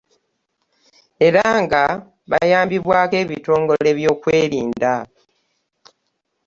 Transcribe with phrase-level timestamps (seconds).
[1.27, 1.83] Era nga
[2.31, 4.93] bayambibwako ebitongole by'okwerinda